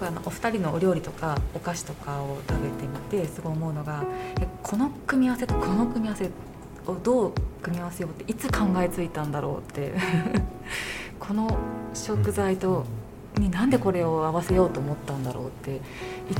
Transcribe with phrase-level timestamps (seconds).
[0.00, 4.04] あのお二人のお料理とかお菓子とかを食べてみてすごい思うのが
[4.62, 6.30] この組み合わせとこの組み合わせ
[6.86, 7.32] をどう
[7.62, 9.92] 組み合わせようっていつ考えついたんだろうって。
[11.20, 11.54] この
[11.92, 12.86] 食材と
[13.36, 15.80] になんでこれを合わせようと思ったんだろうってい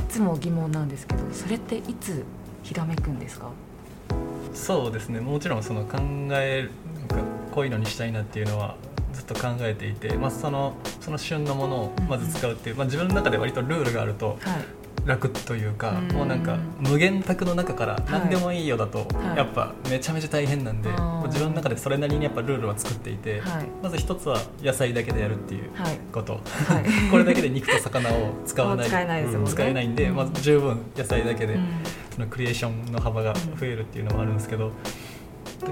[0.09, 2.25] つも疑問なんですけどそれっていつ
[2.63, 3.51] ひらめくんですか？
[4.53, 5.21] そうですね。
[5.21, 5.99] もちろんその考
[6.31, 6.67] え
[6.97, 7.15] なんか
[7.53, 8.75] こういうのにしたいなっていうのは
[9.13, 14.37] ずっと考えていて、まあ、そのその旬のものをまず使うっていう、まあ、自分の中で割とルールがあると
[15.05, 16.15] 楽というか、うん。
[16.15, 19.37] もうなんか無限卓の中から何でもいいよだとはい。
[19.37, 20.97] やっぱめちゃめちゃ大変なんで、あー。
[20.97, 23.65] もう自分の中でそれなりにやっぱルールは作っていて、はい。
[23.81, 25.97] まず一つは野菜だけでやるっていうはい。
[26.13, 26.85] こと、はい。
[27.09, 28.87] これだけで肉と魚を使わない。
[28.87, 29.51] 使えないですもんね。
[29.51, 30.15] 使えないんで、うん。
[30.15, 31.65] まず十分野菜だけで、うん。
[32.13, 34.71] そのクリエーションの幅が増えるっていうのもあるんですけど、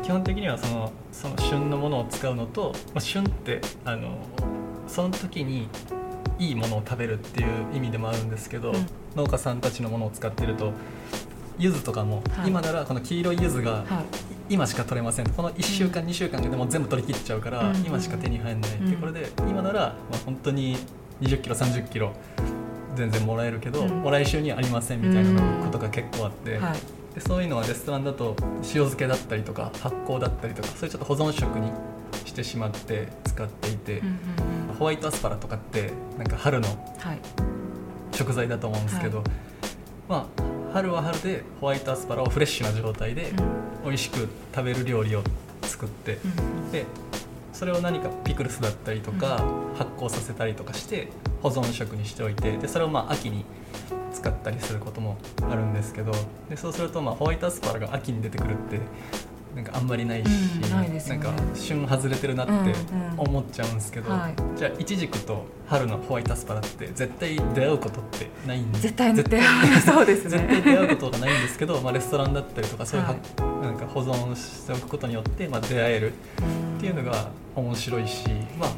[0.04, 4.20] 基本的にはそのその旬のものを使うのと、まあ、旬ってあの
[4.90, 5.70] その時に
[6.40, 8.86] いいものを食べるっていう意味でもあるんですけど、うん。
[9.16, 10.72] 農家さんたちのものを使ってると
[11.58, 12.50] 柚子とかも、はい。
[12.50, 13.84] 今ならこの黄色い柚子がはい。
[14.52, 17.78] 今しか取れませんこの1週間、2週間でもう全部取り切っちゃうから、うん。
[17.86, 20.76] 今しか手に入らないってこれで今なら、まあ、本当に
[21.22, 22.14] 2 0キロ3 0キロ
[22.96, 23.90] 全然もらえるけど、うん。
[24.02, 26.80] もう来週にはありませんみたいなことが結構あって、はい。
[27.14, 31.72] でそういうのはレストランだと塩漬けだったりとか発酵だったりとかそういうちょっと保存食に
[32.26, 34.16] してしまって使っていて、うんうんう
[34.56, 36.68] んホワイトアスパラとかってなんか春の
[37.00, 37.20] はい。
[38.14, 39.24] 食材だと思うんですけど、
[40.10, 43.32] まあ春は春でホワイトアスパラをフレッシュな状態で
[43.84, 45.24] 美味しく食べる料理を
[45.62, 46.86] 作って、うんで
[47.54, 49.44] それを何かピクルスだったりとか、
[49.78, 51.10] 発酵させたりとかして
[51.42, 53.44] 保存食にしておいてでそれをまあ秋に
[54.14, 55.18] 使ったりすることも
[55.50, 56.14] あるんですけど
[56.50, 58.80] でそうするとまあホワイトアスパラが秋に出てくるって
[59.56, 60.28] なんかあんまりないし、
[60.64, 61.04] うんないね。
[61.08, 62.74] なんか旬外れてるなってうんうん。
[63.18, 64.36] 思っちゃうんですけど、はい。
[64.58, 69.42] じゃあイチジクと春のホワイトアスパラって絶対出会うことってないんで絶対に絶対
[69.82, 70.30] そうですね。
[70.48, 73.20] 絶対出会うことがないんですけど、まあ、レストランだったりとかそういうは、はい
[73.60, 78.26] なんか保存しておくことによって、まあ、出会えるっていうのが面白いし、
[78.58, 78.70] まあ、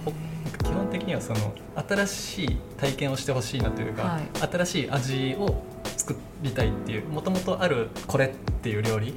[0.63, 1.53] 基本的にはその
[1.87, 4.23] 新しい体験をしてほしいなというか、はい。
[4.51, 5.63] 新しい味を
[5.97, 8.29] 作りたいっていうもともとあるこれっ
[8.61, 9.13] ていう料理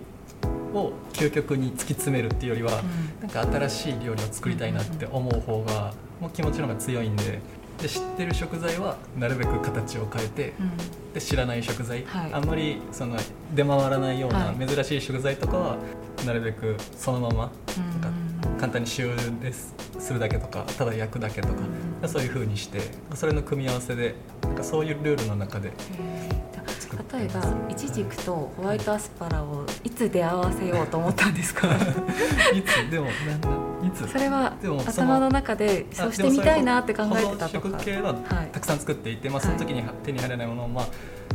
[0.74, 2.82] を究極に突き詰めるっていうよりは、
[3.20, 7.40] なんか新しい料理を作りたいなって思う方がもう気持ちの方が強いんで
[7.80, 11.12] で知ってる食材はなるべく形を変えてうん。
[11.14, 12.32] で知らない食材、はい。
[12.32, 13.16] あんまりその
[13.54, 14.66] 出回らないようなはい。
[14.66, 15.76] 珍しい食材とかは
[16.26, 18.12] なるべくそのままうんなん。
[18.12, 18.24] か
[18.60, 21.54] 簡単に塩ですするだけとかただ焼くだけとか、
[22.02, 22.08] うん。
[22.08, 22.80] そういう風にして
[23.14, 25.72] それの組み合わせでなんかそういうルールの中で
[27.12, 31.68] 例えばイチジクとホワイトアスパラをいつ出会わせようと思ったんですか？
[32.54, 32.90] いつ？
[32.90, 33.48] でもなんだ？
[33.86, 34.08] いつ？
[34.08, 34.54] それは
[34.86, 37.78] 頭の中でそうしてみたいなって考えてたとか？
[37.78, 38.48] 食系ははい。
[38.52, 40.86] たくさん作っていて、まあ、その時に手に入らないものを、まあ、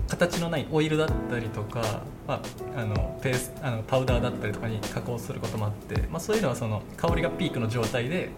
[0.08, 1.82] 形のないオイルだったりとか、
[2.28, 2.42] ま
[2.76, 8.30] あ、あのペースあのパウダーだったりとかに加工することもあって、まあ、そういうのはその香りがピークの状態で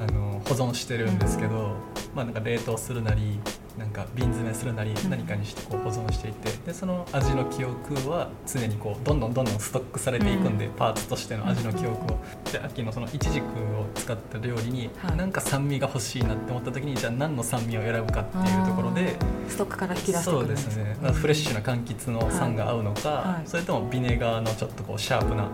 [0.00, 1.76] あの保存してるんですけど、
[2.14, 3.38] まあ、なんか冷凍するなり
[3.78, 5.10] なんか瓶詰めするなりうん。
[5.10, 10.72] 何かにしてこう保存していてでその味の記憶は常にこうどんどんどんどんストックされていくんで、うん。
[10.72, 12.18] パーツとしての味の記憶を。
[12.52, 15.16] で秋のそのイチジクを使った料理に、はい。
[15.16, 19.16] なんか酸味が欲しいなって思った時にじゃあ何の酸味を選ぶかっていうところで
[19.48, 23.48] ストックから引き出してくそうですね、まあフレッシュな柑橘の酸が合うのか、はい。
[23.48, 25.48] それともビネガーのちょっとこうシャープな、うん。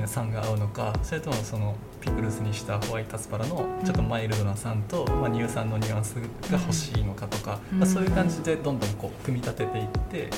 [0.00, 6.20] えー酸が合うのかそれともそのピクルスにしたホワイトアスパラのちょっとマイルドな酸と、まあ、乳酸のニュアンスが
[6.52, 7.78] 欲しいのかとか、うん。
[7.78, 10.30] まあ、そういう感じでどんどんこう組み立てていって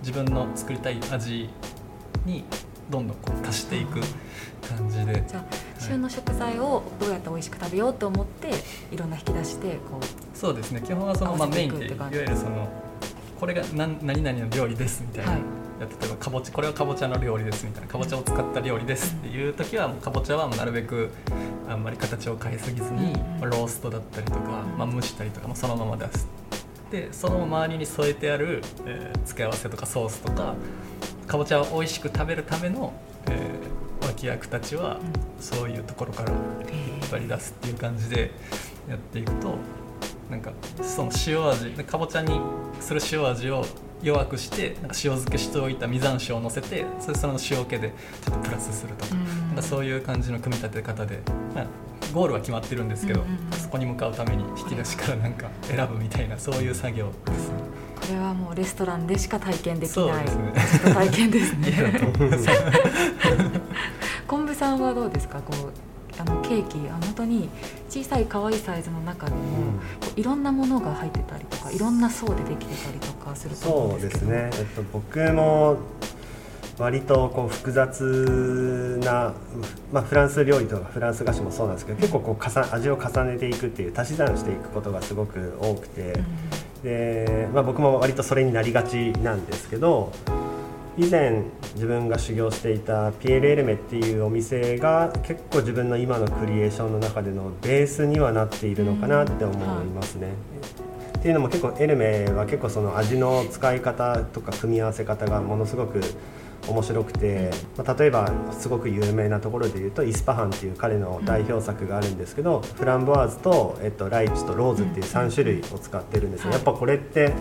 [0.00, 1.48] 自分の作りたい味
[2.24, 2.44] に
[2.90, 4.00] どんどんこう足していく
[4.66, 5.24] 感じで。
[5.26, 5.44] じゃあ
[5.80, 8.50] 旬の食材をどうやって美味しく食べようと思って
[8.92, 10.82] いろんな引き出してこうそうですね。
[10.84, 12.68] 基本はその、まあ、メインでいわゆるその
[13.38, 15.40] これが何何々の料理ですみたいな、はい。
[15.80, 21.10] や例えばかぼちこれはかぼちゃの料理ですみたいなかぼちゃを使った料理ですっていう時はもうかぼちゃはなるべく
[21.68, 24.42] あんまり形を変えすぎずに、ローストだったりとか、う
[24.74, 24.78] ん。
[24.78, 26.26] まあ、蒸したりとかもそのまま出す
[26.90, 30.54] でその周りに添えてある、えー付け合わせとかソースとか
[31.26, 32.92] かぼちゃを美味しく食べるための、
[33.26, 34.98] えー脇役たちは
[35.38, 38.30] そういうところから引っ張り出すっていう感じで
[38.88, 39.56] やっていくと
[40.30, 40.52] なんか
[40.82, 42.40] その塩味でかぼちゃに
[42.80, 43.64] する塩味を
[44.02, 47.92] 弱くしてなんか塩漬けしておいた実山椒を乗せてそれその塩気で
[48.24, 51.20] ちょっとプラスするとか,、なんかそういう感じの組み立て方で、
[51.54, 51.66] まあ、
[52.12, 53.58] ゴールは決まってるんですけど、うんうんうん。
[53.58, 57.54] そこに向かうために引き出しからなんか選ぶみたいなそういう作業ですね。
[58.00, 60.26] これはもうレストランでしか体験できない。
[60.28, 60.94] そうですね。
[60.94, 61.72] 体験ですね。
[64.26, 65.40] 昆布さんはどうですか？
[65.40, 65.72] こう
[66.20, 67.48] あのケーキあ本当に
[67.88, 69.38] 小さい可愛いサイズの中でも、
[70.00, 74.32] こういろんなものが入ってたりとかいろんな層でできてたりとかすると思うんそうですけど。
[74.32, 75.76] ですね、えっと、僕も
[76.78, 79.34] 割とこう複雑な、
[79.92, 86.14] まあ、フランス料理とかフランス菓子もそうなんですけど結構こう重ね味を重ねていくっていう足し算していくことがすごく多くて、
[86.84, 90.12] で、まあ、僕も割とそれになりがちなんですけど
[90.96, 91.44] 以前
[91.74, 100.28] 自分が修行していたピエール・エルメっていうお店が結構自分の今のクリエーションの中でのベースにはなっているのかなって思いますね。
[101.18, 106.00] っていうのも結構エルメは結構その味の使い方とか組み合わせ方がものすごく
[106.68, 116.54] 面白くて、まあ、例えばすごく有名なところで言うとイスパハンっていう彼の代表作があるんですけど、フランボワーズと、えっと、ライチとローズっていう3種類を使ってるんですよ、はい。
[116.54, 117.32] やっぱこれって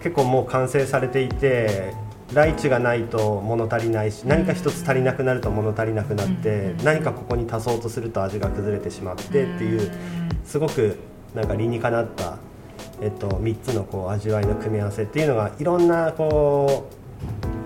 [0.00, 1.94] 結構もう完成されていて
[2.34, 9.90] ライチがないと物足りないし何か一つ足りなくなると物足りなくなって何かここに足そうとすると味が崩れてしまってっていう
[10.44, 10.98] すごく
[11.34, 12.38] なんか理にかなった、
[13.00, 16.88] えっと、3つのこう味わいの組み合わせっていうのがいろんなこ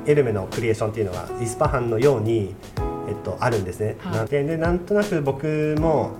[0.06, 2.54] うエルメのクリエーションっていうのがイスパハンのように、
[3.08, 3.96] えっと、あるんですね。
[4.00, 6.12] はいなででなんとなく僕も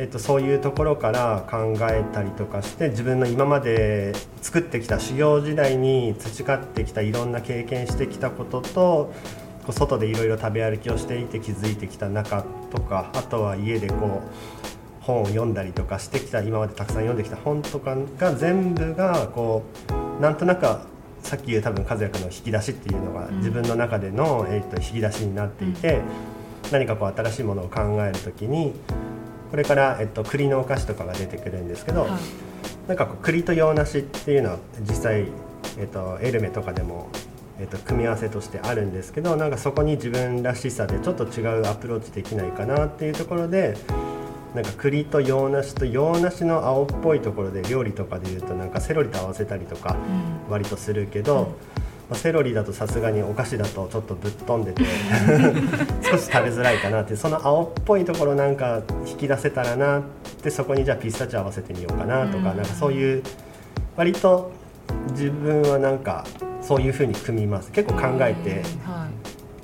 [0.00, 9.12] えっと、そういうところから考えたりとかして自分の今まで作ってきた修行時代に培ってきたいろんな経験してきたことと
[9.68, 14.79] 外でいろいろ食べ歩きをしていて気づいてきた中とかあとは家でこう
[15.10, 19.64] 本を読んだりとかしてきた今までたくさん読んできた本とかが全部がこ
[20.18, 20.66] うなんとなく
[21.22, 26.00] さっき言う多分和也君の引き出しっていうのがうん自分の中での、えっと引き出しになっていて、
[26.72, 28.72] 何かこう新しいものを考えるときに
[29.50, 32.10] これから、えっと、栗のお菓子とかが出てくるんですけど、はい。
[32.88, 35.26] なんかこう栗と洋梨っていうのは実際、
[35.78, 37.08] えっと、エルメとかでも、
[37.58, 43.76] えっと、組み合わせとしてあるんですけどなんかそこに自分らしさでちょっと違うアプローチできないかなっていうところで
[44.54, 49.94] なんか栗と洋梨と洋梨の青っぽいところで料理とかでいうとなんかセロリと合わせたりとか
[50.46, 50.52] うん。
[50.52, 51.44] 割とするけど、うん。
[51.44, 51.52] ま
[52.12, 54.82] あ、セロリだとさすがにお菓子だとちょっとぶっ飛んでて
[56.02, 60.02] 少し食べづらいかなってその青っぽいところなんか引き出せたらなっ
[60.42, 62.44] てそこにじゃあピスタチオ合わせてみようかなとか,、うん。
[62.44, 63.22] なんかそういう
[63.96, 64.50] 割と
[65.12, 66.24] 自分はなんか
[66.60, 67.70] そういうふうに組みます。
[67.70, 69.09] 結構考えて、はい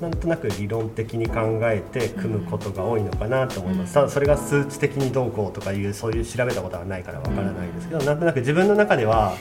[0.00, 3.94] なんとなく理論的に考えて組むことが多いのかなと思います、うん。
[3.94, 9.36] ただそれが数値的にどうこうとかいうそういう調べたことはないからわからないですけど、なんとなく自分の中では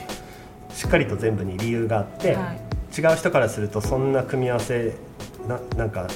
[0.70, 2.60] しっかりと全部に理由があって、はい。
[2.98, 4.94] 違う人からするとそんな組み合わせ
[5.50, 6.08] ななんか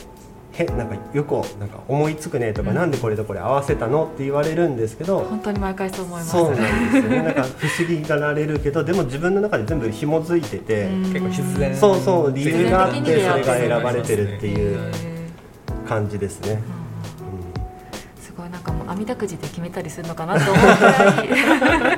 [0.59, 2.75] へなんかよくなんか思いつくねとか、うん。
[2.75, 6.31] なんでこれとこれ合わせたのって言われるんですけど、本当に毎回そう思います。
[6.31, 7.23] そうなんですよね。
[7.23, 11.01] なんか不思議がられるけど でも自分の中で全部紐づいてて、うん。
[11.13, 11.75] 結構必然。
[11.75, 16.51] そうそう理由があってそれが選ばれてるってへいうー感じですね。
[16.53, 18.21] うん。
[18.21, 21.88] すごいなんかもう網だくじで決めたりするのかなと思うく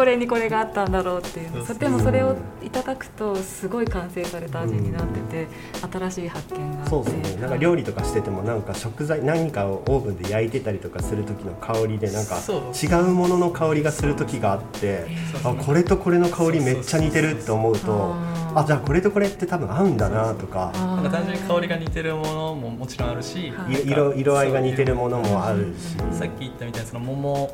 [0.00, 5.46] これにこれがあったんだろうっていうそでもそれをいただくとすごい完成された味になってて、
[5.92, 6.90] 新しい発見があって。
[6.90, 12.60] そうですねなんか料理とかしててもなんか食材何かをオーブンで焼いてたりとかする時の香りでなんかそう。
[12.74, 15.06] 違うものの香りがする時があって
[15.44, 18.14] あこれとこれの香りめっちゃ似てるって思うと
[18.54, 20.72] あじゃあこれとこれって多分合うんだなとか。
[20.74, 23.74] なんか単純に香りが似てるものももちろんあるし、はい。
[23.74, 26.02] い色色合いが似てるものもあるし。
[26.02, 27.50] うんさっき言ったみたいにその桃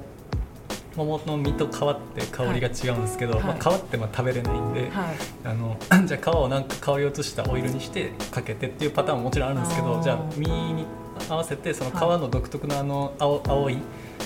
[0.97, 3.43] 桃の実と皮って香りが違うんですけど、はい。
[3.45, 5.17] まあ、皮ってまあ食べれないんで、はい。
[5.45, 5.77] あの
[6.07, 10.87] じゃあ皮をなんか香りを移したオイルにしてかけてっていうパターンももちろんあるんですけどじゃあ実に
[11.29, 13.79] 合わせてその皮の独特なあの青青い、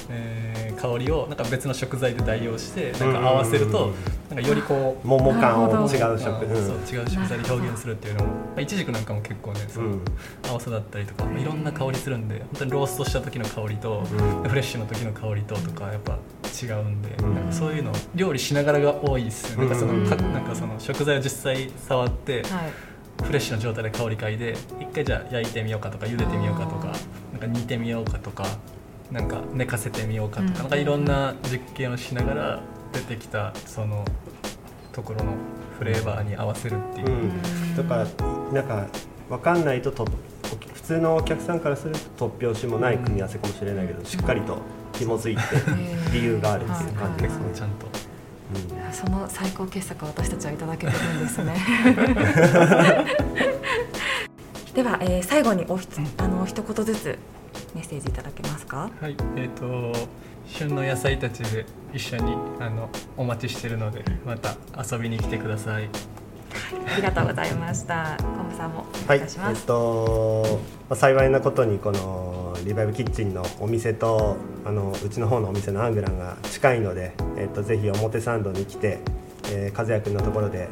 [0.08, 3.92] えー香りをなんか別の食材で代用してなんか合わせると
[4.30, 10.04] なんかよりこう桃感を違うまあ食、うんそう違う食材で表現するっていうのもまあいちじくなんかも結構ねその、うん。
[10.48, 14.48] 青さだったりとか、まあいろんな香りするんで本当にローストした時の香りと、うん。
[14.48, 16.18] フレッシュの時の香りととかやっぱ
[16.50, 17.44] 違うんで、うんなん。
[17.46, 22.72] かそういうの料理しながらが多いですなんかそのなんかその食材を実際触って、はい。
[23.24, 26.86] フレッシュな状態で香り嗅いで一回じゃあ焼いてみようかとか茹でてみようかとか
[27.32, 28.46] なんか煮てみようかとか
[29.12, 32.60] なんか寝かせてみようかとか,、うんなんかいろんな実験をしながら
[32.94, 34.06] 出てきたその
[34.92, 35.34] ところの
[35.78, 37.08] フレーバーに合わせるっていう。
[37.08, 37.12] う。
[37.12, 38.06] ん、だから
[38.54, 38.86] なんか
[39.28, 40.06] 分かんないとと
[40.74, 44.58] 普通のお客さんからすると突拍子もない組み合わせかもしれないけど、しっかりと
[45.00, 45.42] 紐づいて
[46.12, 47.44] 理由があるっていう感じですね。
[47.54, 47.86] ちゃんと。
[47.86, 48.92] うん。
[48.92, 51.56] その最高傑作を私たちはいただけてるんですね。
[54.74, 57.18] では、えー最後におひつあの一言ずつ
[57.74, 58.90] メッセージいただけますか？
[59.00, 59.92] はい、えっ、と
[60.46, 65.88] 旬の野菜たちで一緒にあのお待ちしてるのでまた遊びに来てください。
[66.92, 68.16] ありがとうございました。
[68.18, 78.98] コムさんもおはい、えっと、まあ、幸いなことにこのリバイブキッチンのお店とあのうちの方のお店のアングランが近いので、えっと、ぜひ表参道に来て、
[79.50, 80.68] えー、和也君のところで、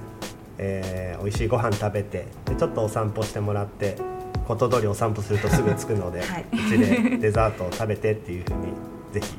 [0.59, 3.97] えー、美味しいご飯食べてでちょっとお散歩してもらって
[4.47, 6.45] こと通りお散歩するとすぐ着くので、はい。
[6.52, 8.73] うちでデザートを食べてっていうふうに
[9.12, 9.35] ぜひ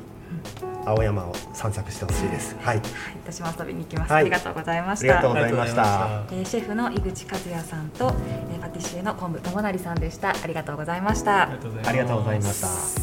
[0.90, 2.56] 青山を散策してほしいです。
[2.56, 2.86] はい、はい、
[3.24, 4.22] 私も遊びに行きます、はい。
[4.22, 5.18] ありがとうございました。
[5.18, 6.22] ありがとうございました。
[6.30, 8.12] えーシェフの井口和也さんと、
[8.50, 10.30] えーパティシエの昆布智成さんでした。
[10.30, 11.42] ありがとうございました。
[11.42, 11.46] あ
[11.92, 12.99] りがとうございました。